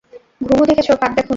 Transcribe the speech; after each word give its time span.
ঘুঘু 0.41 0.63
দেখেছ, 0.65 0.87
ফাঁদ 0.91 1.11
দেখনি। 1.11 1.29